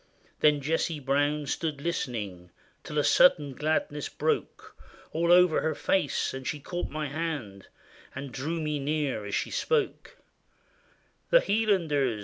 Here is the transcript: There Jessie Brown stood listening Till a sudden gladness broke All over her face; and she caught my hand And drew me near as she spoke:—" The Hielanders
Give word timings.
There 0.39 0.53
Jessie 0.53 0.99
Brown 0.99 1.45
stood 1.45 1.79
listening 1.79 2.49
Till 2.83 2.97
a 2.97 3.03
sudden 3.03 3.53
gladness 3.53 4.09
broke 4.09 4.75
All 5.11 5.31
over 5.31 5.61
her 5.61 5.75
face; 5.75 6.33
and 6.33 6.47
she 6.47 6.59
caught 6.59 6.89
my 6.89 7.07
hand 7.07 7.67
And 8.15 8.31
drew 8.31 8.59
me 8.59 8.79
near 8.79 9.25
as 9.27 9.35
she 9.35 9.51
spoke:—" 9.51 10.17
The 11.29 11.39
Hielanders 11.41 12.19